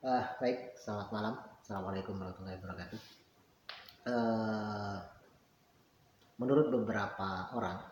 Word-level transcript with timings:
Uh, 0.00 0.24
baik, 0.40 0.80
selamat 0.80 1.12
malam. 1.12 1.34
Assalamualaikum 1.60 2.16
warahmatullahi 2.16 2.56
wabarakatuh. 2.56 3.00
Uh, 4.08 4.96
menurut 6.40 6.72
beberapa 6.72 7.52
orang, 7.52 7.84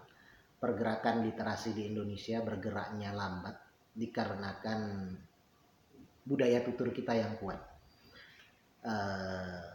pergerakan 0.57 1.21
literasi 1.29 1.77
di 1.77 1.85
Indonesia 1.85 2.41
bergeraknya 2.41 3.13
lambat 3.13 3.61
dikarenakan 3.93 4.81
budaya 6.25 6.65
tutur 6.65 6.97
kita 6.97 7.13
yang 7.13 7.37
kuat. 7.37 7.61
Uh, 8.89 9.69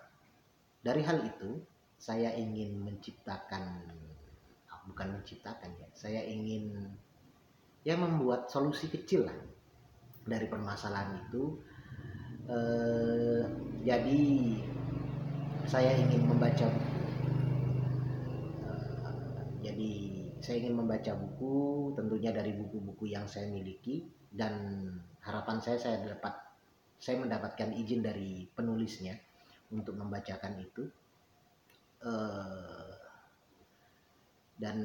dari 0.82 1.06
hal 1.06 1.22
itu, 1.30 1.62
saya 2.02 2.34
ingin 2.34 2.82
menciptakan, 2.82 3.94
bukan 4.90 5.22
menciptakan 5.22 5.70
ya, 5.70 5.88
saya 5.94 6.26
ingin 6.26 6.98
ya 7.86 7.94
membuat 7.94 8.50
solusi 8.50 8.90
kecil 8.90 9.30
lah 9.30 9.38
dari 10.26 10.50
permasalahan 10.50 11.30
itu 11.30 11.62
eh, 12.50 13.42
jadi 13.84 14.22
saya 15.64 15.92
ingin 15.96 16.28
membaca 16.28 16.68
buku. 16.68 17.00
Eh, 18.68 19.42
jadi 19.64 19.92
saya 20.44 20.56
ingin 20.60 20.76
membaca 20.76 21.12
buku 21.16 21.56
tentunya 21.96 22.32
dari 22.36 22.52
buku-buku 22.56 23.08
yang 23.08 23.28
saya 23.28 23.48
miliki 23.48 24.04
dan 24.34 24.86
harapan 25.24 25.64
saya 25.64 25.78
saya 25.80 25.98
dapat 26.04 26.36
saya 27.00 27.20
mendapatkan 27.20 27.72
izin 27.76 28.04
dari 28.04 28.48
penulisnya 28.52 29.16
untuk 29.72 29.96
membacakan 29.96 30.60
itu. 30.60 30.84
Eh, 32.04 32.92
dan 34.54 34.78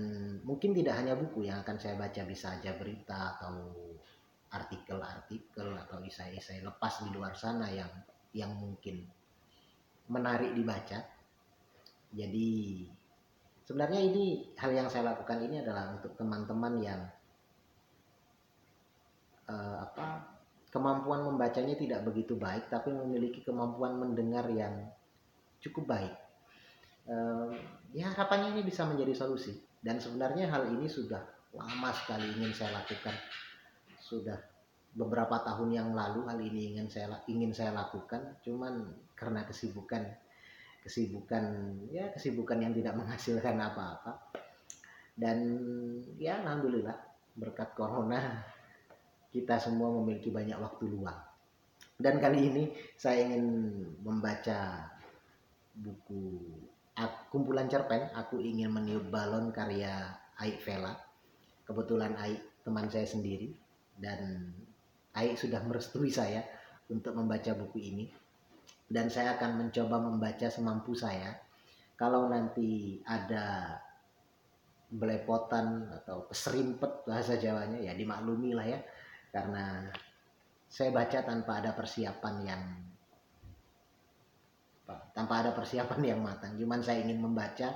mungkin 0.43 0.73
tidak 0.75 0.97
hanya 0.97 1.15
buku 1.15 1.47
yang 1.47 1.63
akan 1.63 1.77
saya 1.79 1.95
baca 1.95 2.25
bisa 2.25 2.57
saja 2.57 2.75
berita 2.75 3.37
atau 3.37 3.71
artikel-artikel 4.49 5.77
atau 5.77 6.01
isai-isai 6.01 6.65
lepas 6.65 7.05
di 7.05 7.11
luar 7.13 7.37
sana 7.37 7.69
yang 7.69 7.91
yang 8.33 8.53
mungkin 8.57 9.05
menarik 10.09 10.57
dibaca. 10.57 11.05
Jadi 12.09 12.89
sebenarnya 13.69 14.01
ini 14.01 14.57
hal 14.57 14.73
yang 14.73 14.89
saya 14.89 15.13
lakukan 15.13 15.45
ini 15.45 15.61
adalah 15.61 15.93
untuk 15.93 16.17
teman-teman 16.17 16.75
yang 16.81 17.01
uh, 19.53 19.77
apa 19.85 20.25
kemampuan 20.73 21.25
membacanya 21.29 21.77
tidak 21.77 22.05
begitu 22.09 22.37
baik 22.37 22.69
tapi 22.73 22.93
memiliki 22.93 23.45
kemampuan 23.45 24.01
mendengar 24.01 24.49
yang 24.49 24.89
cukup 25.61 25.93
baik. 25.93 26.15
Uh, 27.09 27.53
ya 27.93 28.13
harapannya 28.13 28.57
ini 28.57 28.65
bisa 28.65 28.85
menjadi 28.85 29.13
solusi 29.17 29.57
dan 29.81 29.97
sebenarnya 30.01 30.49
hal 30.49 30.69
ini 30.69 30.89
sudah 30.89 31.21
lama 31.57 31.91
sekali 31.97 32.29
ingin 32.37 32.53
saya 32.53 32.77
lakukan 32.77 33.17
sudah 34.09 34.41
beberapa 34.97 35.45
tahun 35.45 35.71
yang 35.77 35.89
lalu 35.93 36.25
hal 36.25 36.41
ini 36.41 36.75
ingin 36.75 36.89
saya 36.89 37.21
ingin 37.29 37.53
saya 37.53 37.77
lakukan. 37.77 38.41
Cuman 38.41 38.89
karena 39.13 39.45
kesibukan 39.45 40.09
kesibukan 40.81 41.45
ya 41.93 42.09
kesibukan 42.17 42.59
yang 42.65 42.73
tidak 42.73 42.97
menghasilkan 43.01 43.61
apa-apa. 43.61 44.33
Dan 45.19 45.39
ya 46.17 46.41
alhamdulillah 46.41 46.97
berkat 47.37 47.77
corona 47.77 48.41
kita 49.29 49.61
semua 49.61 49.93
memiliki 50.01 50.33
banyak 50.33 50.57
waktu 50.57 50.89
luang. 50.89 51.21
Dan 51.99 52.23
kali 52.23 52.49
ini 52.49 52.65
saya 52.95 53.27
ingin 53.27 53.45
membaca 54.01 54.89
buku 55.75 56.47
kumpulan 57.29 57.67
cerpen. 57.67 58.09
Aku 58.15 58.39
ingin 58.39 58.71
meniup 58.71 59.11
balon 59.11 59.51
karya 59.51 60.17
Aik 60.39 60.63
Vela. 60.63 60.95
Kebetulan 61.67 62.15
Aik 62.23 62.41
teman 62.63 62.87
saya 62.87 63.05
sendiri 63.05 63.68
dan 63.99 64.55
Aik 65.19 65.35
sudah 65.35 65.59
merestui 65.67 66.15
saya 66.15 66.47
untuk 66.87 67.19
membaca 67.19 67.51
buku 67.59 67.79
ini. 67.91 68.07
Dan 68.87 69.11
saya 69.11 69.35
akan 69.35 69.67
mencoba 69.67 69.99
membaca 69.99 70.47
semampu 70.47 70.95
saya. 70.95 71.35
Kalau 71.99 72.31
nanti 72.31 73.03
ada 73.03 73.75
belepotan 74.89 75.91
atau 75.91 76.25
keserimpet 76.31 77.05
bahasa 77.05 77.35
Jawanya 77.35 77.83
ya 77.83 77.99
dimaklumi 77.99 78.55
lah 78.55 78.65
ya. 78.65 78.81
Karena 79.35 79.91
saya 80.71 80.95
baca 80.95 81.19
tanpa 81.27 81.59
ada 81.59 81.75
persiapan 81.75 82.37
yang 82.47 82.63
tanpa 85.13 85.43
ada 85.43 85.51
persiapan 85.51 86.01
yang 86.15 86.21
matang. 86.23 86.55
Cuman 86.55 86.79
saya 86.79 87.03
ingin 87.03 87.19
membaca. 87.19 87.75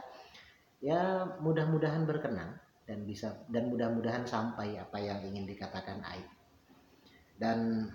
Ya 0.83 1.03
mudah-mudahan 1.43 2.07
berkenan 2.07 2.62
dan 2.93 3.09
bisa 3.09 3.33
dan 3.49 3.73
mudah-mudahan 3.73 4.29
sampai 4.29 4.77
apa 4.77 5.01
yang 5.01 5.25
ingin 5.25 5.49
dikatakan 5.49 6.05
Aib. 6.13 6.29
Dan 7.41 7.89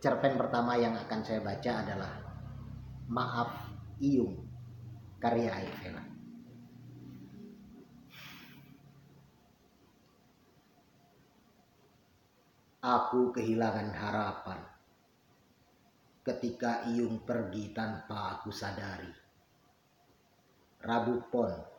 cerpen 0.00 0.40
pertama 0.40 0.80
yang 0.80 0.96
akan 0.96 1.20
saya 1.20 1.44
baca 1.44 1.84
adalah 1.84 2.24
Maaf 3.04 3.68
Iyung 4.00 4.48
karya 5.20 5.60
Aib 5.60 5.76
Vela. 5.84 6.04
Aku 12.80 13.28
kehilangan 13.28 13.92
harapan 13.92 14.60
ketika 16.24 16.88
Iyung 16.88 17.20
pergi 17.28 17.76
tanpa 17.76 18.40
aku 18.40 18.48
sadari. 18.48 19.12
Rabu 20.80 21.28
Pon, 21.28 21.73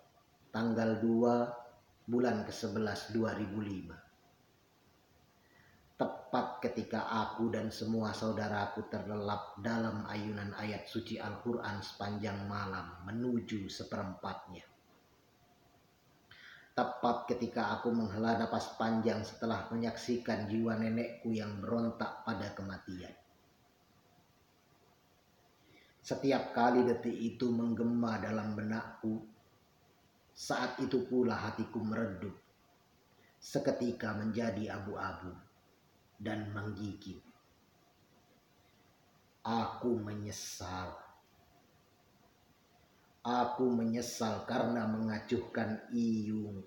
tanggal 0.56 1.04
2 1.04 2.08
bulan 2.08 2.48
ke-11 2.48 3.12
2005. 3.12 3.92
Tepat 6.00 6.48
ketika 6.64 7.12
aku 7.12 7.52
dan 7.52 7.68
semua 7.68 8.16
saudaraku 8.16 8.88
terlelap 8.88 9.60
dalam 9.60 10.08
ayunan 10.08 10.56
ayat 10.56 10.88
suci 10.88 11.20
Al-Quran 11.20 11.84
sepanjang 11.84 12.48
malam 12.48 13.04
menuju 13.04 13.68
seperempatnya. 13.68 14.64
Tepat 16.72 17.36
ketika 17.36 17.76
aku 17.76 17.92
menghela 17.92 18.40
napas 18.40 18.80
panjang 18.80 19.28
setelah 19.28 19.68
menyaksikan 19.76 20.48
jiwa 20.48 20.80
nenekku 20.80 21.36
yang 21.36 21.60
berontak 21.60 22.24
pada 22.24 22.56
kematian 22.56 23.12
setiap 26.06 26.54
kali 26.54 26.86
detik 26.86 27.18
itu 27.18 27.50
menggema 27.50 28.22
dalam 28.22 28.54
benakku, 28.54 29.26
saat 30.35 30.75
itu 30.84 31.07
pula 31.07 31.31
hatiku 31.31 31.79
meredup, 31.79 32.35
seketika 33.40 34.12
menjadi 34.19 34.75
abu-abu 34.75 35.31
dan 36.19 36.51
menggigit. 36.51 37.23
Aku 39.45 39.95
menyesal. 39.95 41.00
Aku 43.25 43.72
menyesal 43.72 44.44
karena 44.44 44.85
mengacuhkan 44.85 45.88
Iyung. 45.95 46.62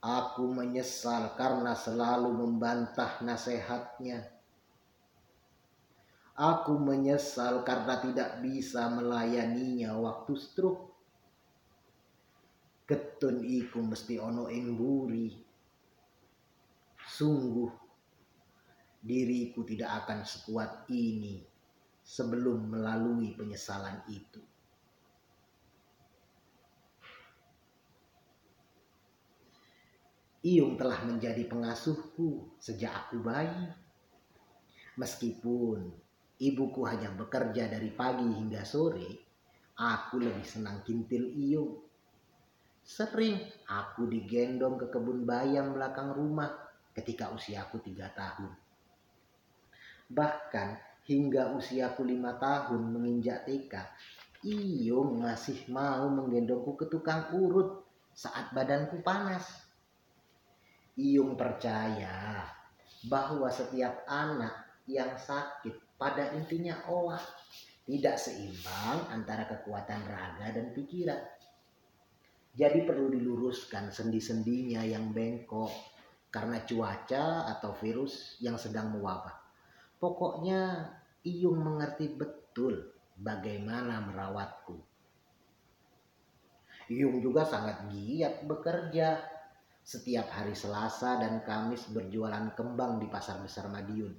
Aku 0.00 0.48
menyesal 0.48 1.36
karena 1.36 1.76
selalu 1.76 2.32
membantah 2.32 3.20
nasihatnya 3.20 4.40
Aku 6.40 6.80
menyesal 6.80 7.60
karena 7.68 8.00
tidak 8.00 8.40
bisa 8.40 8.88
melayaninya 8.88 9.92
waktu 10.00 10.32
stroke. 10.40 10.89
Ketun 12.90 13.46
iku 13.46 13.86
mesti 13.86 14.18
ono 14.18 14.50
ing 14.50 14.74
buri. 14.74 15.30
Sungguh 17.06 17.70
diriku 18.98 19.62
tidak 19.62 20.02
akan 20.02 20.26
sekuat 20.26 20.90
ini 20.90 21.38
sebelum 22.02 22.66
melalui 22.66 23.30
penyesalan 23.38 24.02
itu. 24.10 24.42
Iyung 30.40 30.80
telah 30.80 31.04
menjadi 31.04 31.44
pengasuhku 31.46 32.58
sejak 32.58 32.90
aku 33.06 33.20
bayi. 33.20 33.70
Meskipun 34.96 35.92
ibuku 36.40 36.80
hanya 36.88 37.12
bekerja 37.12 37.68
dari 37.68 37.92
pagi 37.92 38.24
hingga 38.24 38.64
sore, 38.64 39.20
aku 39.76 40.16
lebih 40.16 40.42
senang 40.42 40.80
kintil 40.80 41.28
iyung. 41.28 41.89
Sering 42.84 43.38
aku 43.68 44.08
digendong 44.10 44.80
ke 44.80 44.86
kebun 44.90 45.22
bayam 45.28 45.76
belakang 45.76 46.10
rumah 46.12 46.50
ketika 46.96 47.30
usiaku 47.30 47.80
tiga 47.80 48.10
tahun. 48.12 48.50
Bahkan 50.10 50.68
hingga 51.06 51.54
usiaku 51.54 52.02
lima 52.02 52.34
tahun 52.36 52.82
menginjak 52.90 53.46
TK, 53.46 53.74
Iyung 54.40 55.20
masih 55.20 55.68
mau 55.68 56.08
menggendongku 56.08 56.74
ke 56.80 56.86
tukang 56.88 57.30
urut 57.36 57.84
saat 58.16 58.50
badanku 58.56 59.04
panas. 59.04 59.44
Iyung 60.96 61.36
percaya 61.36 62.48
bahwa 63.06 63.48
setiap 63.48 64.04
anak 64.08 64.84
yang 64.88 65.14
sakit 65.16 65.96
pada 66.00 66.32
intinya 66.32 66.88
olah 66.88 67.20
tidak 67.84 68.16
seimbang 68.16 69.08
antara 69.12 69.44
kekuatan 69.44 70.02
raga 70.08 70.46
dan 70.52 70.72
pikiran. 70.72 71.20
Jadi 72.50 72.82
perlu 72.82 73.06
diluruskan 73.14 73.94
sendi-sendinya 73.94 74.82
yang 74.82 75.14
bengkok 75.14 75.70
karena 76.30 76.62
cuaca 76.66 77.46
atau 77.46 77.74
virus 77.78 78.38
yang 78.42 78.58
sedang 78.58 78.90
mewabah. 78.94 79.38
Pokoknya 80.02 80.90
Iyung 81.20 81.60
mengerti 81.60 82.10
betul 82.16 82.90
bagaimana 83.20 84.00
merawatku. 84.02 84.80
Iyung 86.90 87.22
juga 87.22 87.46
sangat 87.46 87.86
giat 87.92 88.42
bekerja. 88.48 89.20
Setiap 89.80 90.26
hari 90.30 90.52
Selasa 90.54 91.18
dan 91.22 91.42
Kamis 91.46 91.86
berjualan 91.90 92.52
kembang 92.56 92.98
di 92.98 93.06
pasar 93.06 93.42
besar 93.42 93.70
Madiun. 93.70 94.12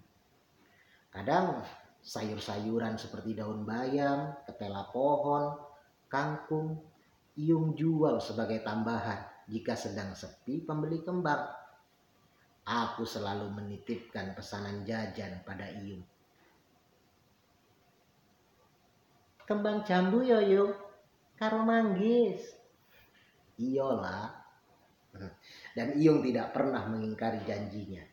Kadang 1.12 1.64
sayur-sayuran 2.02 2.98
seperti 2.98 3.38
daun 3.38 3.68
bayam, 3.68 4.34
ketela 4.48 4.90
pohon, 4.90 5.60
kangkung, 6.10 6.82
Iyung 7.40 7.80
jual 7.80 8.20
sebagai 8.20 8.60
tambahan 8.60 9.48
jika 9.48 9.72
sedang 9.80 10.12
sepi 10.12 10.68
pembeli 10.68 11.00
kembang. 11.00 11.48
Aku 12.68 13.08
selalu 13.08 13.52
menitipkan 13.56 14.36
pesanan 14.36 14.84
jajan 14.84 15.40
pada 15.48 15.66
Iyung. 15.72 16.04
Kembang 19.48 19.84
jambu 19.88 20.24
yo 20.24 20.40
yo, 20.44 20.66
karo 21.40 21.64
manggis. 21.64 22.56
Iyalah. 23.60 24.32
Dan 25.76 25.96
Iyung 25.96 26.24
tidak 26.24 26.52
pernah 26.52 26.84
mengingkari 26.88 27.44
janjinya. 27.48 28.04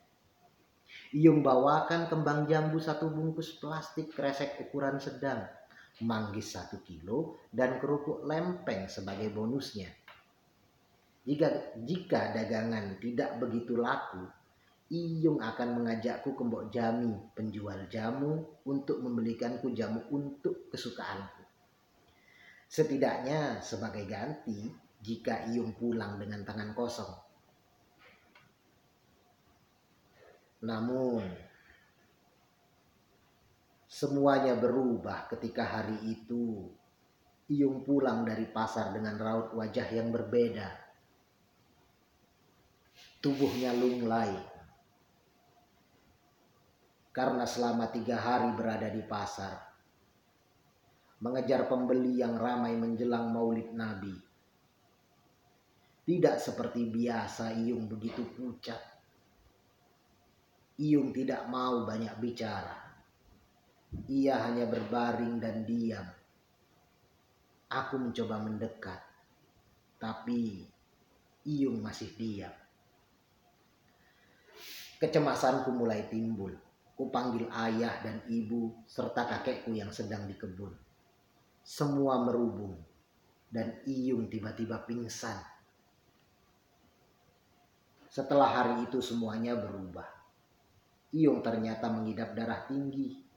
Iyung 1.10 1.42
bawakan 1.42 2.06
kembang 2.06 2.46
jambu 2.46 2.78
satu 2.78 3.10
bungkus 3.10 3.58
plastik 3.58 4.14
kresek 4.14 4.62
ukuran 4.62 4.96
sedang 5.02 5.57
manggis 6.04 6.54
satu 6.54 6.82
kilo, 6.86 7.42
dan 7.50 7.78
kerupuk 7.82 8.22
lempeng 8.26 8.86
sebagai 8.86 9.30
bonusnya. 9.34 9.90
Jika, 11.28 11.76
jika 11.84 12.32
dagangan 12.32 12.96
tidak 13.02 13.36
begitu 13.36 13.76
laku, 13.76 14.24
Iyung 14.88 15.44
akan 15.44 15.84
mengajakku 15.84 16.32
ke 16.32 16.42
Mbok 16.48 16.72
Jami, 16.72 17.12
penjual 17.36 17.84
jamu, 17.92 18.40
untuk 18.64 19.04
membelikanku 19.04 19.76
jamu 19.76 20.00
untuk 20.08 20.72
kesukaanku. 20.72 21.44
Setidaknya 22.64 23.60
sebagai 23.60 24.08
ganti 24.08 24.72
jika 25.04 25.44
Iyung 25.52 25.76
pulang 25.76 26.16
dengan 26.16 26.40
tangan 26.40 26.72
kosong. 26.72 27.12
Namun, 30.64 31.47
Semuanya 33.98 34.54
berubah 34.54 35.26
ketika 35.26 35.66
hari 35.66 35.98
itu 36.06 36.70
Iyung 37.50 37.82
pulang 37.82 38.22
dari 38.22 38.46
pasar 38.46 38.94
dengan 38.94 39.18
raut 39.18 39.50
wajah 39.58 39.90
yang 39.90 40.14
berbeda. 40.14 40.70
Tubuhnya 43.18 43.74
lunglai. 43.74 44.38
Karena 47.10 47.42
selama 47.42 47.90
tiga 47.90 48.22
hari 48.22 48.54
berada 48.54 48.86
di 48.86 49.02
pasar. 49.02 49.66
Mengejar 51.18 51.66
pembeli 51.66 52.22
yang 52.22 52.38
ramai 52.38 52.78
menjelang 52.78 53.34
maulid 53.34 53.74
Nabi. 53.74 54.14
Tidak 56.06 56.38
seperti 56.38 56.86
biasa 56.86 57.50
Iyung 57.50 57.90
begitu 57.90 58.22
pucat. 58.30 58.78
Iyung 60.78 61.10
tidak 61.10 61.50
mau 61.50 61.82
banyak 61.82 62.14
bicara 62.22 62.87
ia 64.08 64.36
hanya 64.44 64.68
berbaring 64.68 65.40
dan 65.40 65.64
diam. 65.64 66.04
Aku 67.68 68.00
mencoba 68.00 68.40
mendekat, 68.40 69.00
tapi 70.00 70.64
Iyung 71.44 71.80
masih 71.80 72.12
diam. 72.16 72.52
Kecemasanku 74.98 75.70
mulai 75.72 76.08
timbul. 76.08 76.56
Kupanggil 76.98 77.46
ayah 77.54 78.02
dan 78.02 78.26
ibu 78.26 78.74
serta 78.90 79.22
kakekku 79.22 79.70
yang 79.70 79.94
sedang 79.94 80.26
di 80.26 80.34
kebun. 80.34 80.74
Semua 81.62 82.18
merubung 82.26 82.74
dan 83.54 83.78
Iyung 83.86 84.26
tiba-tiba 84.26 84.82
pingsan. 84.82 85.38
Setelah 88.10 88.50
hari 88.50 88.90
itu 88.90 88.98
semuanya 88.98 89.54
berubah. 89.54 90.10
Iyung 91.14 91.38
ternyata 91.38 91.86
mengidap 91.86 92.34
darah 92.34 92.66
tinggi 92.66 93.27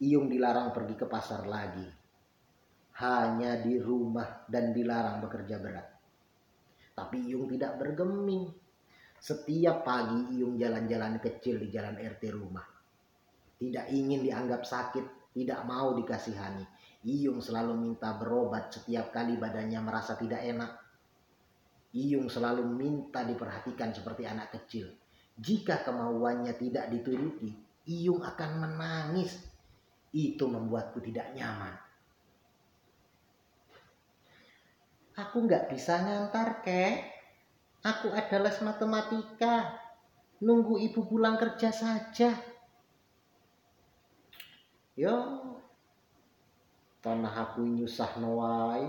Iyung 0.00 0.32
dilarang 0.32 0.72
pergi 0.72 0.96
ke 0.96 1.04
pasar 1.04 1.44
lagi. 1.44 1.84
Hanya 3.04 3.60
di 3.60 3.76
rumah 3.76 4.48
dan 4.48 4.72
dilarang 4.72 5.20
bekerja 5.20 5.60
berat. 5.60 5.88
Tapi 6.96 7.28
Iyung 7.28 7.44
tidak 7.52 7.76
bergeming. 7.76 8.48
Setiap 9.20 9.84
pagi 9.84 10.40
Iyung 10.40 10.56
jalan-jalan 10.56 11.20
kecil 11.20 11.60
di 11.60 11.68
jalan 11.68 12.00
RT 12.00 12.22
rumah. 12.32 12.64
Tidak 13.60 13.92
ingin 13.92 14.24
dianggap 14.24 14.64
sakit, 14.64 15.36
tidak 15.36 15.68
mau 15.68 15.92
dikasihani. 15.92 16.64
Iyung 17.04 17.44
selalu 17.44 17.76
minta 17.76 18.16
berobat 18.16 18.72
setiap 18.72 19.12
kali 19.12 19.36
badannya 19.36 19.84
merasa 19.84 20.16
tidak 20.16 20.40
enak. 20.40 20.80
Iyung 21.92 22.32
selalu 22.32 22.64
minta 22.64 23.20
diperhatikan 23.20 23.92
seperti 23.92 24.24
anak 24.24 24.48
kecil. 24.56 24.88
Jika 25.36 25.84
kemauannya 25.84 26.56
tidak 26.56 26.88
dituruti, 26.88 27.52
Iyung 27.84 28.24
akan 28.24 28.50
menangis 28.64 29.49
itu 30.10 30.44
membuatku 30.46 30.98
tidak 31.02 31.30
nyaman. 31.38 31.74
Aku 35.20 35.44
nggak 35.44 35.70
bisa 35.70 36.00
ngantar, 36.00 36.64
kek. 36.64 37.04
Aku 37.84 38.12
ada 38.12 38.36
les 38.40 38.58
matematika. 38.64 39.76
Nunggu 40.40 40.80
ibu 40.80 41.04
pulang 41.04 41.36
kerja 41.36 41.68
saja. 41.68 42.32
Yo, 44.96 45.16
tanah 47.04 47.34
aku 47.48 47.64
nyusah 47.64 48.16
noai. 48.20 48.88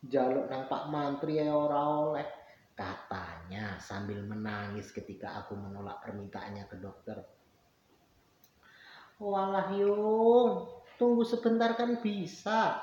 Jaluk 0.00 0.48
nang 0.48 0.64
Pak 0.68 0.88
Mantri 0.88 1.40
ya 1.40 1.52
ora 1.52 1.80
oleh. 2.08 2.28
Katanya 2.72 3.76
sambil 3.76 4.24
menangis 4.24 4.88
ketika 4.92 5.44
aku 5.44 5.52
menolak 5.56 6.00
permintaannya 6.00 6.64
ke 6.64 6.76
dokter. 6.80 7.20
Walah 9.20 9.68
Yung, 9.76 10.64
tunggu 10.96 11.28
sebentar 11.28 11.76
kan 11.76 12.00
bisa. 12.00 12.80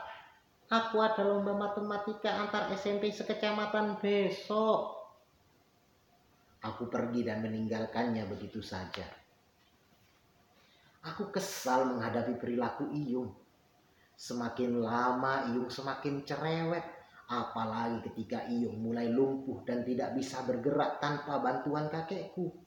Aku 0.70 1.02
ada 1.02 1.26
lomba 1.26 1.58
matematika 1.58 2.30
antar 2.30 2.70
SMP 2.78 3.10
sekecamatan 3.10 3.98
besok. 3.98 4.94
Aku 6.62 6.94
pergi 6.94 7.26
dan 7.26 7.42
meninggalkannya 7.42 8.30
begitu 8.30 8.62
saja. 8.62 9.08
Aku 11.10 11.34
kesal 11.34 11.90
menghadapi 11.90 12.38
perilaku 12.38 12.86
Iyung. 12.94 13.34
Semakin 14.14 14.84
lama 14.84 15.50
Iyung 15.50 15.74
semakin 15.74 16.22
cerewet. 16.22 16.86
Apalagi 17.32 18.14
ketika 18.14 18.46
Iyung 18.46 18.78
mulai 18.78 19.10
lumpuh 19.10 19.66
dan 19.66 19.82
tidak 19.82 20.14
bisa 20.14 20.46
bergerak 20.46 21.02
tanpa 21.02 21.42
bantuan 21.42 21.90
kakekku. 21.90 22.67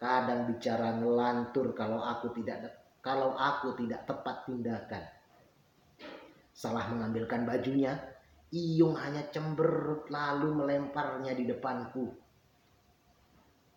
Kadang 0.00 0.48
bicara 0.48 0.96
ngelantur 0.96 1.76
kalau 1.76 2.00
aku 2.00 2.32
tidak 2.32 2.72
kalau 3.04 3.36
aku 3.36 3.76
tidak 3.76 4.08
tepat 4.08 4.48
tindakan. 4.48 5.04
Salah 6.56 6.88
mengambilkan 6.88 7.44
bajunya, 7.44 7.96
Iyung 8.52 8.96
hanya 8.96 9.28
cemberut 9.28 10.08
lalu 10.08 10.56
melemparnya 10.56 11.36
di 11.36 11.44
depanku. 11.44 12.16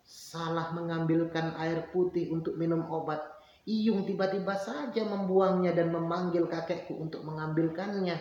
Salah 0.04 0.72
mengambilkan 0.72 1.56
air 1.60 1.88
putih 1.92 2.32
untuk 2.32 2.56
minum 2.60 2.84
obat, 2.88 3.20
Iyung 3.64 4.04
tiba-tiba 4.04 4.56
saja 4.56 5.04
membuangnya 5.04 5.72
dan 5.72 5.88
memanggil 5.92 6.44
kakekku 6.44 7.00
untuk 7.00 7.24
mengambilkannya. 7.24 8.16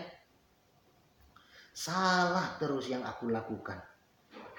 Salah 1.75 2.55
terus 2.59 2.87
yang 2.87 3.03
aku 3.03 3.27
lakukan. 3.27 3.92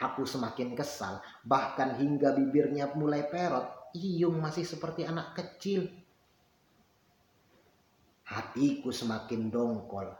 Aku 0.03 0.27
semakin 0.27 0.75
kesal, 0.75 1.23
bahkan 1.47 1.95
hingga 1.95 2.35
bibirnya 2.35 2.91
mulai 2.99 3.27
perot. 3.31 3.95
Iyung 3.95 4.43
masih 4.43 4.67
seperti 4.67 5.07
anak 5.07 5.39
kecil. 5.39 5.87
Hatiku 8.27 8.91
semakin 8.91 9.55
dongkol. 9.55 10.11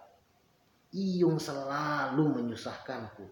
Iyung 0.95 1.43
selalu 1.43 2.39
menyusahkanku. 2.39 3.27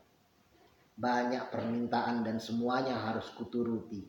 Banyak 0.99 1.55
permintaan 1.55 2.27
dan 2.27 2.43
semuanya 2.43 2.99
harus 2.99 3.31
kuturuti. 3.39 4.03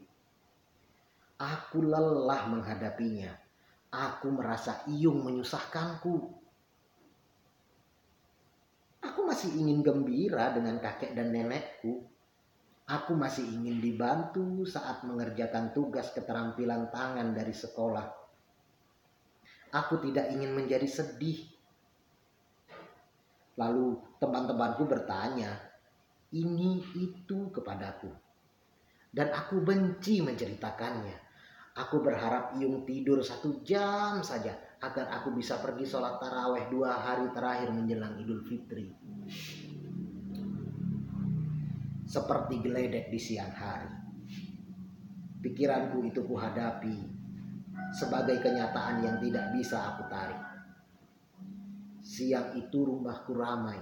Aku 1.38 1.86
lelah 1.86 2.50
menghadapinya. 2.50 3.30
Aku 3.94 4.34
merasa 4.34 4.82
Iyung 4.90 5.22
menyusahkanku. 5.22 6.16
Aku 9.04 9.20
masih 9.28 9.54
ingin 9.54 9.86
gembira 9.86 10.50
dengan 10.56 10.82
kakek 10.82 11.14
dan 11.14 11.30
nenekku. 11.30 12.13
Aku 12.84 13.16
masih 13.16 13.48
ingin 13.48 13.80
dibantu 13.80 14.68
saat 14.68 15.08
mengerjakan 15.08 15.72
tugas 15.72 16.12
keterampilan 16.12 16.92
tangan 16.92 17.32
dari 17.32 17.56
sekolah. 17.56 18.04
Aku 19.72 20.04
tidak 20.04 20.28
ingin 20.36 20.52
menjadi 20.52 20.84
sedih. 20.84 21.48
Lalu 23.56 24.04
teman-temanku 24.20 24.84
bertanya, 24.84 25.56
ini 26.36 26.84
itu 27.00 27.54
kepadaku. 27.56 28.12
Dan 29.14 29.32
aku 29.32 29.64
benci 29.64 30.20
menceritakannya. 30.20 31.18
Aku 31.74 32.06
berharap 32.06 32.54
Iyung 32.60 32.86
tidur 32.86 33.24
satu 33.24 33.64
jam 33.66 34.22
saja 34.22 34.54
agar 34.84 35.10
aku 35.10 35.34
bisa 35.34 35.58
pergi 35.58 35.88
sholat 35.88 36.20
taraweh 36.22 36.70
dua 36.70 37.00
hari 37.00 37.32
terakhir 37.34 37.72
menjelang 37.72 38.20
Idul 38.20 38.44
Fitri. 38.46 38.94
Seperti 42.04 42.60
geledek 42.60 43.10
di 43.10 43.20
siang 43.20 43.54
hari. 43.54 43.92
Pikiranku 45.44 46.08
itu 46.08 46.24
kuhadapi 46.24 46.98
sebagai 47.94 48.42
kenyataan 48.42 49.06
yang 49.06 49.18
tidak 49.22 49.54
bisa 49.54 49.78
aku 49.94 50.04
tarik. 50.10 50.42
Siang 52.04 52.58
itu 52.60 52.80
rumahku 52.84 53.32
ramai. 53.38 53.80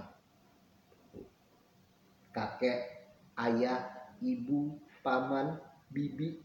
Kakek, 2.32 2.80
ayah, 3.36 3.82
ibu, 4.22 4.78
paman, 5.04 5.58
bibi, 5.90 6.40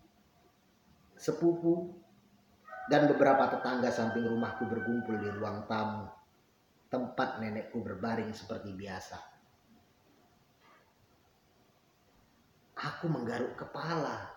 sepupu, 1.15 1.95
dan 2.87 3.07
beberapa 3.07 3.51
tetangga 3.51 3.91
samping 3.91 4.27
rumahku 4.27 4.67
berkumpul 4.67 5.15
di 5.19 5.27
ruang 5.31 5.67
tamu, 5.67 6.07
tempat 6.87 7.39
nenekku 7.39 7.83
berbaring 7.83 8.31
seperti 8.31 8.71
biasa. 8.75 9.36
Aku 12.87 13.11
menggaruk 13.11 13.59
kepala, 13.59 14.31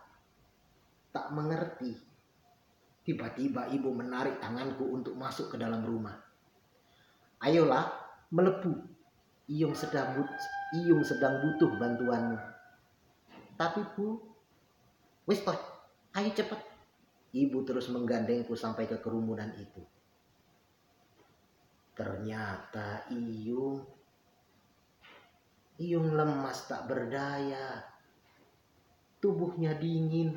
tak 1.14 1.30
mengerti. 1.30 1.95
Tiba-tiba 3.07 3.71
ibu 3.71 3.95
menarik 3.95 4.42
tanganku 4.42 4.90
untuk 4.90 5.14
masuk 5.14 5.54
ke 5.54 5.57
dalam 5.57 5.87
rumah. 5.87 6.19
Ayolah, 7.47 7.87
melebu. 8.35 8.75
Iyung 9.50 9.75
sedang, 9.75 10.19
Iyung 10.75 11.02
sedang 11.07 11.42
butuh 11.42 11.78
bantuanmu. 11.78 12.38
Tapi 13.54 13.83
bu, 13.95 14.19
wis 15.26 15.42
toh, 15.42 15.59
ayo 16.14 16.30
cepat. 16.35 16.59
Ibu 17.30 17.62
terus 17.62 17.87
menggandengku 17.90 18.59
sampai 18.59 18.90
ke 18.90 18.99
kerumunan 18.99 19.54
itu. 19.54 19.83
Ternyata 21.95 23.07
Iyung, 23.14 23.87
Iyung 25.78 26.19
lemas 26.19 26.66
tak 26.66 26.90
berdaya. 26.90 28.00
Tubuhnya 29.20 29.76
dingin, 29.76 30.32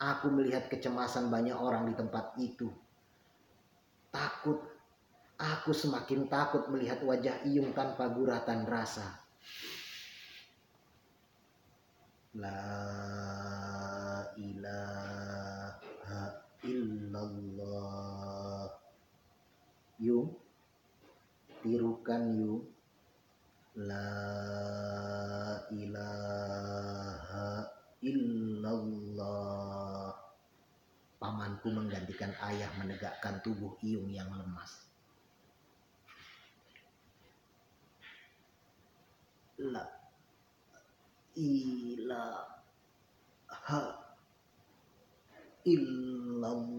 Aku 0.00 0.32
melihat 0.32 0.72
kecemasan 0.72 1.28
banyak 1.28 1.54
orang 1.54 1.92
di 1.92 1.94
tempat 1.94 2.32
itu. 2.40 2.72
Takut. 4.08 4.58
Aku 5.38 5.70
semakin 5.70 6.26
takut 6.26 6.66
melihat 6.66 6.98
wajah 7.06 7.46
Iyung 7.46 7.70
tanpa 7.70 8.10
guratan 8.10 8.66
rasa. 8.66 9.22
La 12.34 12.58
ilaha 14.34 16.22
illallah. 16.66 17.86
Yung, 20.02 20.34
tirukan 21.62 22.22
yung. 22.34 22.66
La 23.78 24.10
ilaha 25.70 27.62
illallah. 28.02 29.48
Pamanku 31.58 31.74
menggantikan 31.74 32.30
ayah 32.46 32.70
menegakkan 32.78 33.42
tubuh 33.42 33.74
Iyung 33.82 34.14
yang 34.14 34.30
lemas. 34.30 34.86
La 39.58 39.82
ilaha 41.34 42.46
illallah. 45.66 46.70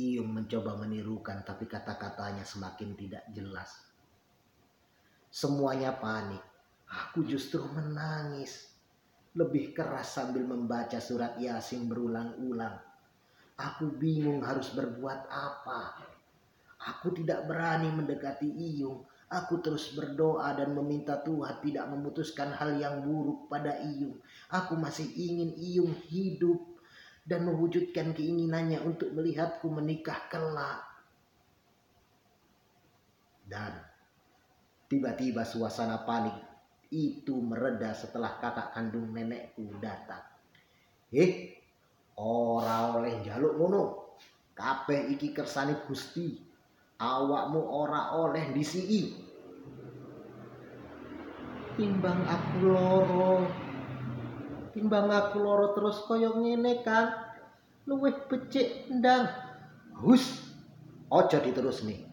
Iyung 0.00 0.32
mencoba 0.32 0.80
menirukan 0.80 1.44
tapi 1.44 1.68
kata-katanya 1.68 2.48
semakin 2.48 2.96
tidak 2.96 3.28
jelas. 3.36 3.92
Semuanya 5.28 6.00
panik. 6.00 6.40
Aku 6.88 7.28
justru 7.28 7.60
menangis. 7.76 8.69
Lebih 9.30 9.70
keras 9.70 10.18
sambil 10.18 10.42
membaca 10.42 10.98
surat 10.98 11.38
Yasin 11.38 11.86
berulang-ulang. 11.86 12.82
Aku 13.54 13.94
bingung 13.94 14.42
harus 14.42 14.74
berbuat 14.74 15.30
apa. 15.30 16.02
Aku 16.80 17.14
tidak 17.14 17.46
berani 17.46 17.94
mendekati 17.94 18.48
Iyung. 18.48 19.06
Aku 19.30 19.62
terus 19.62 19.94
berdoa 19.94 20.50
dan 20.58 20.74
meminta 20.74 21.22
Tuhan 21.22 21.62
tidak 21.62 21.86
memutuskan 21.94 22.50
hal 22.50 22.74
yang 22.82 23.06
buruk 23.06 23.46
pada 23.46 23.78
Iyung. 23.78 24.18
Aku 24.50 24.74
masih 24.74 25.06
ingin 25.14 25.54
Iyung 25.54 25.94
hidup 26.10 26.58
dan 27.22 27.46
mewujudkan 27.46 28.10
keinginannya 28.10 28.82
untuk 28.82 29.14
melihatku 29.14 29.70
menikah 29.70 30.26
kelak. 30.26 30.82
Dan 33.46 33.78
tiba-tiba 34.90 35.46
suasana 35.46 36.02
panik 36.02 36.49
itu 36.90 37.38
mereda 37.38 37.94
setelah 37.94 38.42
kakak 38.42 38.74
kandung 38.74 39.14
nenekku 39.14 39.70
datang. 39.78 40.22
Eh, 41.14 41.54
ora 42.18 42.98
oleh 42.98 43.22
jaluk 43.22 43.54
ngono. 43.54 43.82
Kabeh 44.54 45.08
iki 45.14 45.32
kersane 45.32 45.86
Gusti. 45.86 46.36
Awakmu 47.00 47.62
ora 47.64 48.12
oleh 48.18 48.52
disii 48.52 49.30
timbang 51.80 52.20
aku 52.28 52.58
loro. 52.68 53.48
Timbang 54.76 55.08
aku 55.08 55.40
loro 55.40 55.72
terus 55.72 56.04
koyo 56.04 56.36
ngene 56.36 56.84
kan 56.84 57.08
luwih 57.88 58.12
becik 58.28 58.92
ndang. 58.92 59.32
Hus 59.96 60.44
ojo 61.08 61.38
diterus 61.40 61.82
nih 61.88 62.04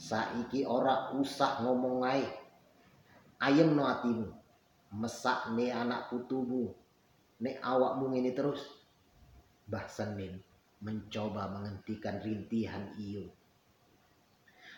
saiki 0.00 0.64
ora 0.64 1.12
usah 1.12 1.60
ngomong 1.60 2.08
ae 2.08 2.24
ayem 3.40 3.72
no 3.72 3.88
atimu 3.88 4.28
mesak 4.94 5.52
nih 5.56 5.72
anak 5.72 6.12
putumu 6.12 6.70
nek 7.40 7.56
awakmu 7.64 8.12
ngene 8.12 8.36
terus 8.36 8.60
Mbah 9.70 9.86
Senin 9.86 10.34
mencoba 10.82 11.46
menghentikan 11.52 12.18
rintihan 12.20 12.90
Iyung 12.98 13.30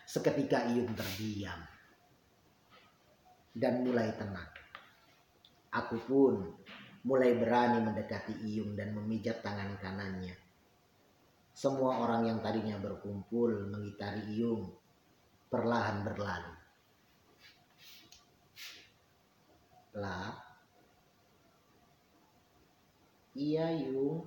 Seketika 0.03 0.69
Iyung 0.69 0.93
terdiam 0.93 1.57
dan 3.53 3.85
mulai 3.85 4.13
tenang. 4.17 4.51
Aku 5.73 5.97
pun 6.05 6.53
mulai 7.07 7.39
berani 7.39 7.81
mendekati 7.81 8.35
Iyung 8.45 8.77
dan 8.77 8.93
memijat 8.93 9.41
tangan 9.41 9.73
kanannya. 9.81 10.37
Semua 11.53 12.03
orang 12.05 12.29
yang 12.29 12.39
tadinya 12.45 12.77
berkumpul 12.81 13.73
mengitari 13.73 14.37
Iyung 14.37 14.69
perlahan 15.49 16.05
berlalu. 16.05 16.62
Lah, 19.93 20.33
iya 23.37 23.69
Yung, 23.77 24.25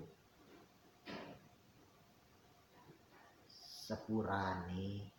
sepurane 3.85 5.09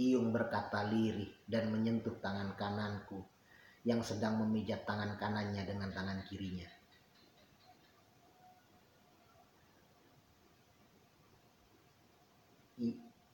Iyung 0.00 0.32
berkata 0.32 0.88
lirih 0.88 1.28
dan 1.44 1.68
menyentuh 1.68 2.16
tangan 2.24 2.56
kananku 2.56 3.20
yang 3.84 4.00
sedang 4.00 4.40
memijat 4.40 4.88
tangan 4.88 5.16
kanannya 5.20 5.60
dengan 5.64 5.92
tangan 5.92 6.24
kirinya. 6.24 6.68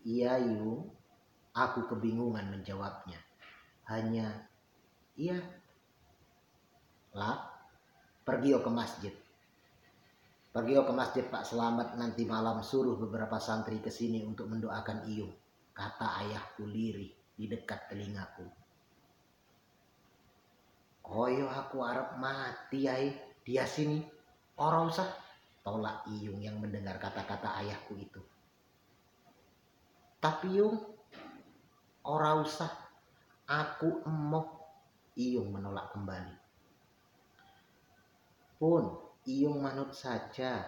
Iya 0.06 0.38
Yung, 0.38 0.90
aku 1.50 1.86
kebingungan 1.90 2.50
menjawabnya. 2.50 3.18
Hanya, 3.90 4.46
iya. 5.18 5.38
Lah, 7.16 7.40
pergi 8.20 8.52
ke 8.52 8.68
masjid. 8.68 9.14
Pergi 10.52 10.76
ke 10.76 10.92
masjid 10.92 11.24
Pak 11.24 11.48
Selamat 11.48 11.96
nanti 11.96 12.28
malam 12.28 12.60
suruh 12.60 13.00
beberapa 13.00 13.40
santri 13.40 13.80
ke 13.80 13.88
sini 13.88 14.20
untuk 14.20 14.52
mendoakan 14.52 15.08
Iyung. 15.08 15.32
Kata 15.72 16.20
ayahku 16.24 16.68
lirih 16.68 17.08
di 17.36 17.44
dekat 17.48 17.88
telingaku. 17.88 18.44
Koyo 21.00 21.48
aku 21.48 21.80
harap 21.80 22.20
mati 22.20 22.84
ay 22.84 23.16
dia 23.44 23.64
sini. 23.64 24.04
Orang 24.60 24.92
usah 24.92 25.08
tolak 25.64 26.04
Iyung 26.12 26.40
yang 26.44 26.60
mendengar 26.60 27.00
kata-kata 27.00 27.64
ayahku 27.64 27.96
itu. 27.96 28.20
Tapi 30.20 30.48
Yung, 30.56 30.76
orang 32.04 32.44
usah 32.44 32.68
aku 33.48 34.04
emoh 34.04 34.48
Iyung 35.16 35.48
menolak 35.52 35.96
kembali. 35.96 36.35
Pun 38.56 39.06
Iyung 39.26 39.58
manut 39.58 39.90
saja. 39.90 40.62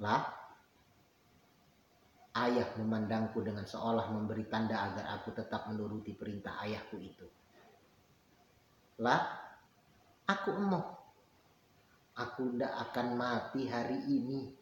Lah, 0.00 0.24
ayah 2.32 2.72
memandangku 2.80 3.44
dengan 3.44 3.68
seolah 3.68 4.08
memberi 4.08 4.48
tanda 4.48 4.80
agar 4.80 5.20
aku 5.20 5.36
tetap 5.36 5.68
menuruti 5.68 6.16
perintah 6.16 6.56
ayahku 6.64 6.96
itu. 7.04 7.28
Lah, 9.04 9.28
aku 10.24 10.56
emoh. 10.56 10.86
Aku 12.16 12.56
tidak 12.56 12.72
akan 12.88 13.06
mati 13.20 13.68
hari 13.68 14.00
ini. 14.08 14.56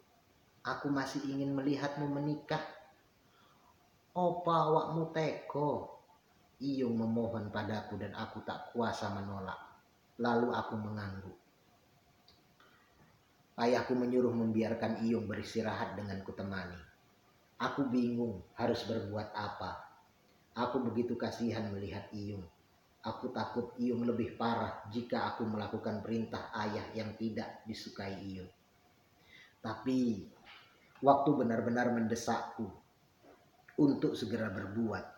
Aku 0.66 0.90
masih 0.90 1.22
ingin 1.30 1.54
melihatmu 1.54 2.10
menikah. 2.10 2.66
Opa 4.18 4.54
awakmu 4.66 5.14
teko. 5.14 6.02
Iyung 6.58 6.98
memohon 6.98 7.54
padaku 7.54 7.94
dan 7.94 8.10
aku 8.18 8.42
tak 8.42 8.74
kuasa 8.74 9.06
menolak. 9.14 9.61
Lalu 10.22 10.54
aku 10.54 10.78
mengangguk. 10.78 11.34
Ayahku 13.58 13.98
menyuruh 13.98 14.30
membiarkan 14.30 15.02
Iyung 15.02 15.26
beristirahat 15.26 15.98
dengan 15.98 16.22
kutemani. 16.22 16.78
Aku 17.58 17.90
bingung 17.90 18.38
harus 18.54 18.86
berbuat 18.86 19.34
apa. 19.34 19.82
Aku 20.54 20.78
begitu 20.86 21.18
kasihan 21.18 21.66
melihat 21.74 22.06
Iyung. 22.14 22.46
Aku 23.02 23.34
takut 23.34 23.74
Iyung 23.82 24.06
lebih 24.06 24.38
parah 24.38 24.86
jika 24.94 25.34
aku 25.34 25.42
melakukan 25.42 26.06
perintah 26.06 26.54
ayah 26.54 26.86
yang 26.94 27.18
tidak 27.18 27.66
disukai 27.66 28.14
Iyung. 28.22 28.50
Tapi 29.58 30.22
waktu 31.02 31.30
benar-benar 31.34 31.90
mendesakku 31.90 32.70
untuk 33.74 34.14
segera 34.14 34.54
berbuat 34.54 35.11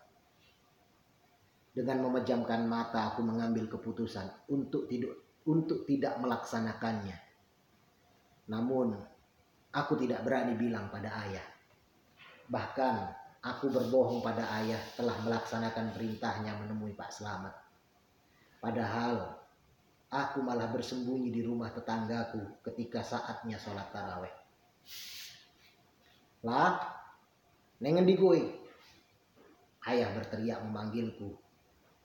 dengan 1.75 2.07
memejamkan 2.07 2.63
mata 2.71 3.11
aku 3.11 3.19
mengambil 3.19 3.67
keputusan 3.67 4.47
untuk 4.47 4.87
tidak 4.87 5.11
untuk 5.43 5.83
tidak 5.83 6.15
melaksanakannya. 6.23 7.19
Namun 8.47 8.95
aku 9.75 9.93
tidak 9.99 10.23
berani 10.23 10.55
bilang 10.55 10.87
pada 10.87 11.11
ayah. 11.27 11.43
Bahkan 12.47 12.95
aku 13.43 13.69
berbohong 13.69 14.23
pada 14.23 14.47
ayah 14.63 14.79
telah 14.95 15.19
melaksanakan 15.21 15.91
perintahnya 15.91 16.55
menemui 16.63 16.95
Pak 16.95 17.11
Selamat. 17.11 17.53
Padahal 18.63 19.35
aku 20.09 20.39
malah 20.41 20.71
bersembunyi 20.71 21.29
di 21.29 21.43
rumah 21.43 21.69
tetanggaku 21.75 22.63
ketika 22.71 23.03
saatnya 23.03 23.59
sholat 23.59 23.91
taraweh. 23.91 24.33
Lah, 26.47 26.81
nengen 27.83 28.07
di 28.07 28.15
gue. 28.15 28.41
Ayah 29.85 30.09
berteriak 30.17 30.65
memanggilku 30.65 31.44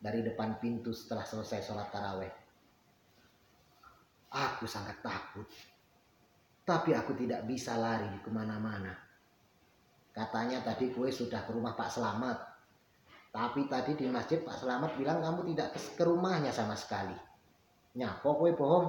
dari 0.00 0.24
depan 0.24 0.56
pintu 0.56 0.96
setelah 0.96 1.28
selesai 1.28 1.60
sholat 1.60 1.92
taraweh. 1.92 2.32
Aku 4.32 4.64
sangat 4.64 5.04
takut. 5.04 5.44
Tapi 6.64 6.96
aku 6.96 7.12
tidak 7.12 7.44
bisa 7.44 7.76
lari 7.76 8.08
ke 8.24 8.30
mana-mana. 8.32 8.96
Katanya 10.16 10.64
tadi 10.64 10.88
kue 10.96 11.12
sudah 11.12 11.44
ke 11.44 11.52
rumah 11.52 11.76
Pak 11.76 11.90
Selamat. 11.92 12.38
Tapi 13.30 13.68
tadi 13.68 13.94
di 13.94 14.08
masjid 14.08 14.40
Pak 14.40 14.56
Selamat 14.56 14.96
bilang 14.96 15.20
kamu 15.20 15.52
tidak 15.52 15.76
ke 15.76 16.02
rumahnya 16.02 16.50
sama 16.50 16.74
sekali. 16.74 17.14
Nyapa 18.00 18.28
kue 18.38 18.56
bohong? 18.56 18.88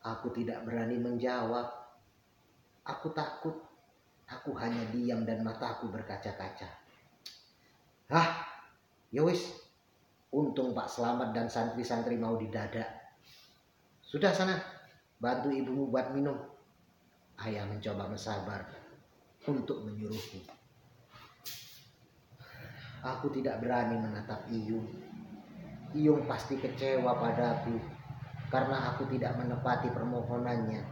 Aku 0.00 0.32
tidak 0.32 0.64
berani 0.64 0.96
menjawab. 0.96 1.68
Aku 2.88 3.12
takut. 3.12 3.54
Aku 4.30 4.54
hanya 4.56 4.86
diam 4.94 5.26
dan 5.26 5.42
mataku 5.42 5.90
berkaca-kaca. 5.90 6.79
Hah, 8.10 8.42
ya 9.14 9.22
wis. 9.22 9.54
Untung 10.30 10.74
Pak 10.74 10.90
Selamat 10.90 11.30
dan 11.34 11.46
santri-santri 11.46 12.18
mau 12.18 12.34
didada. 12.38 12.86
Sudah 14.02 14.34
sana, 14.34 14.58
bantu 15.18 15.50
ibumu 15.50 15.90
buat 15.90 16.10
minum. 16.14 16.38
Ayah 17.38 17.66
mencoba 17.66 18.10
mensabar 18.10 18.66
untuk 19.46 19.86
menyuruhku. 19.86 20.42
Aku 23.00 23.26
tidak 23.34 23.62
berani 23.62 23.98
menatap 23.98 24.46
Iyung. 24.50 24.86
Iyung 25.94 26.26
pasti 26.26 26.58
kecewa 26.58 27.14
padaku 27.18 27.78
karena 28.50 28.94
aku 28.94 29.06
tidak 29.10 29.34
menepati 29.38 29.90
permohonannya. 29.90 30.82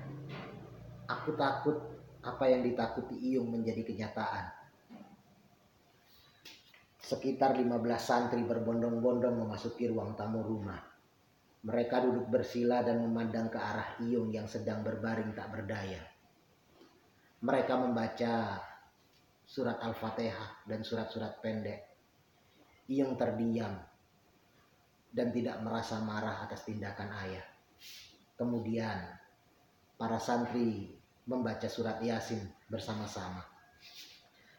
Aku 1.10 1.34
takut 1.34 1.78
apa 2.22 2.44
yang 2.46 2.66
ditakuti 2.66 3.14
Iyung 3.14 3.50
menjadi 3.54 3.86
kenyataan. 3.86 4.57
Sekitar 7.08 7.56
15 7.56 7.72
santri 7.96 8.44
berbondong-bondong 8.44 9.40
memasuki 9.40 9.88
ruang 9.88 10.12
tamu 10.12 10.44
rumah. 10.44 10.76
Mereka 11.64 12.04
duduk 12.04 12.28
bersila 12.28 12.84
dan 12.84 13.00
memandang 13.00 13.48
ke 13.48 13.56
arah 13.56 13.96
Iyung 14.04 14.28
yang 14.28 14.44
sedang 14.44 14.84
berbaring 14.84 15.32
tak 15.32 15.48
berdaya. 15.48 16.04
Mereka 17.40 17.80
membaca 17.80 18.60
surat 19.40 19.80
Al-Fatihah 19.80 20.68
dan 20.68 20.84
surat-surat 20.84 21.40
pendek. 21.40 21.80
Iyung 22.92 23.16
terdiam 23.16 23.72
dan 25.08 25.32
tidak 25.32 25.64
merasa 25.64 26.04
marah 26.04 26.44
atas 26.44 26.68
tindakan 26.68 27.08
ayah. 27.24 27.46
Kemudian 28.36 29.00
para 29.96 30.20
santri 30.20 30.92
membaca 31.24 31.72
surat 31.72 32.04
Yasin 32.04 32.44
bersama-sama. 32.68 33.48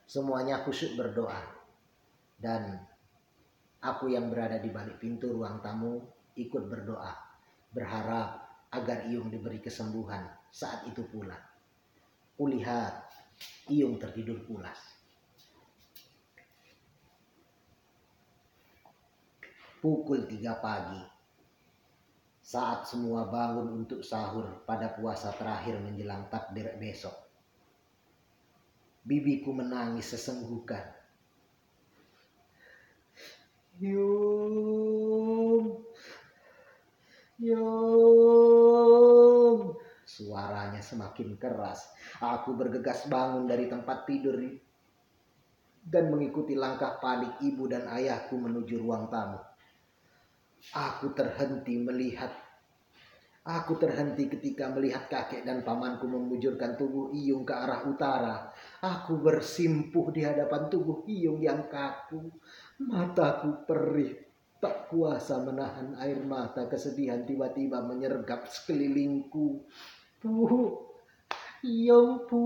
Semuanya 0.09 0.65
khusyuk 0.65 0.97
berdoa 0.97 1.59
dan 2.39 2.80
aku 3.84 4.12
yang 4.15 4.32
berada 4.32 4.60
di 4.60 4.71
balik 4.71 5.04
pintu 5.04 5.36
ruang 5.36 5.60
tamu 5.60 5.99
ikut 6.39 6.71
berdoa, 6.71 7.12
berharap 7.75 8.47
agar 8.71 9.06
Iyung 9.12 9.28
diberi 9.28 9.60
kesembuhan 9.60 10.23
saat 10.49 10.88
itu 10.88 11.04
pula. 11.12 11.36
Kulihat 12.39 13.12
Iyung 13.67 13.99
tertidur 13.99 14.39
pulas. 14.47 14.80
Pukul 19.80 20.28
tiga 20.28 20.60
pagi, 20.60 20.99
saat 22.43 22.84
semua 22.84 23.32
bangun 23.32 23.80
untuk 23.80 24.04
sahur 24.04 24.67
pada 24.67 24.91
puasa 24.91 25.32
terakhir 25.32 25.80
menjelang 25.80 26.28
takdir 26.28 26.75
besok. 26.75 27.15
Bibiku 29.08 29.56
menangis 29.56 30.12
sesenggukan 30.12 30.98
Yung. 33.79 35.63
Yung. 37.39 38.79
Suaranya 40.03 40.83
semakin 40.83 41.39
keras. 41.39 41.87
Aku 42.19 42.59
bergegas 42.59 43.07
bangun 43.07 43.47
dari 43.47 43.71
tempat 43.71 44.03
tidur 44.03 44.35
dan 45.79 46.11
mengikuti 46.11 46.59
langkah 46.59 46.99
panik 46.99 47.39
ibu 47.39 47.71
dan 47.71 47.87
ayahku 47.87 48.35
menuju 48.35 48.83
ruang 48.83 49.07
tamu. 49.07 49.39
Aku 50.75 51.15
terhenti 51.15 51.79
melihat 51.79 52.35
Aku 53.49 53.81
terhenti 53.81 54.29
ketika 54.29 54.69
melihat 54.69 55.09
kakek 55.09 55.41
dan 55.41 55.65
pamanku 55.65 56.05
memujurkan 56.05 56.77
tubuh 56.77 57.09
Iyung 57.09 57.41
ke 57.41 57.57
arah 57.57 57.81
utara. 57.81 58.53
Aku 58.77 59.17
bersimpuh 59.17 60.13
di 60.13 60.21
hadapan 60.21 60.69
tubuh 60.69 61.01
Iyung 61.09 61.41
yang 61.41 61.65
kaku. 61.65 62.29
Mataku 62.85 63.65
perih, 63.65 64.21
tak 64.62 64.93
kuasa 64.93 65.41
menahan 65.41 65.97
air 65.97 66.21
mata 66.21 66.69
kesedihan 66.69 67.25
tiba-tiba 67.25 67.81
menyergap 67.81 68.45
sekelilingku. 68.45 69.65
Bu, 70.21 70.85
iyong 71.65 72.29
bu. 72.29 72.45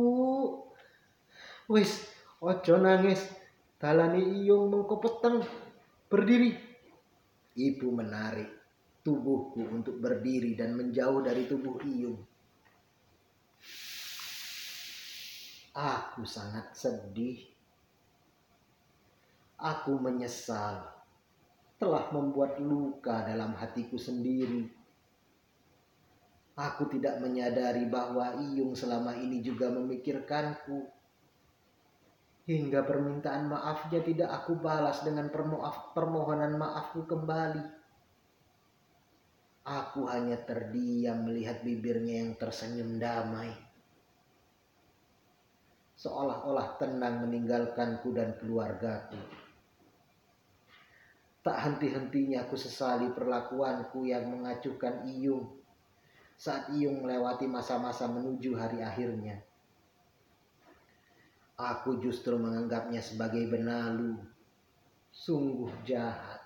Wis, 1.67 1.99
ojo 2.39 2.79
nangis. 2.79 3.27
Talani 3.75 4.23
iyong 4.39 4.71
mengkopeteng. 4.71 5.43
Berdiri. 6.07 6.55
Ibu 7.59 7.91
menarik 7.91 8.62
tubuhku 9.03 9.59
untuk 9.67 9.99
berdiri 9.99 10.55
dan 10.55 10.79
menjauh 10.79 11.19
dari 11.19 11.43
tubuh 11.45 11.77
iyong. 11.83 12.19
Aku 15.75 16.23
sangat 16.23 16.71
sedih. 16.77 17.43
Aku 19.59 19.95
menyesal 19.99 20.85
telah 21.79 22.07
membuat 22.15 22.63
luka 22.63 23.27
dalam 23.27 23.55
hatiku 23.59 23.99
sendiri. 23.99 24.71
Aku 26.53 26.85
tidak 26.85 27.17
menyadari 27.17 27.89
bahwa 27.89 28.37
Iyung 28.37 28.77
selama 28.77 29.17
ini 29.17 29.41
juga 29.41 29.73
memikirkanku. 29.73 30.85
Hingga 32.45 32.85
permintaan 32.85 33.49
maafnya 33.49 34.03
tidak 34.05 34.29
aku 34.29 34.61
balas 34.61 35.01
dengan 35.01 35.33
permohonan 35.97 36.53
maafku 36.53 37.09
kembali. 37.09 37.82
Aku 39.63 40.11
hanya 40.11 40.35
terdiam 40.43 41.23
melihat 41.23 41.63
bibirnya 41.63 42.27
yang 42.27 42.35
tersenyum 42.35 42.99
damai. 42.99 43.55
Seolah-olah 45.95 46.75
tenang 46.75 47.23
meninggalkanku 47.23 48.11
dan 48.11 48.35
keluargaku. 48.35 49.15
Tak 51.43 51.57
henti-hentinya 51.63 52.43
aku 52.43 52.59
sesali 52.59 53.07
perlakuanku 53.15 54.03
yang 54.03 54.27
mengacuhkan 54.27 55.07
Iyung 55.07 55.63
saat 56.35 56.67
Iyung 56.75 56.99
melewati 57.07 57.47
masa-masa 57.47 58.03
menuju 58.11 58.59
hari 58.59 58.83
akhirnya. 58.83 59.39
Aku 61.55 62.03
justru 62.03 62.35
menganggapnya 62.35 62.99
sebagai 62.99 63.47
benalu. 63.47 64.19
Sungguh 65.15 65.71
jahat. 65.87 66.42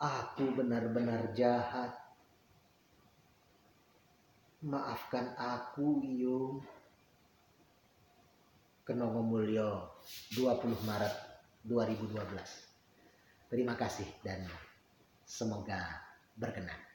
Aku 0.00 0.56
benar-benar 0.56 1.36
jahat. 1.36 1.92
Maafkan 4.64 5.36
aku, 5.36 6.00
Iyung. 6.00 6.64
Kenongo 8.80 9.20
Mulyo, 9.20 9.92
20 10.32 10.88
Maret 10.88 11.14
2012. 11.68 12.16
Terima 13.52 13.76
kasih 13.76 14.08
dan 14.24 14.48
semoga 15.28 16.00
berkenan. 16.32 16.89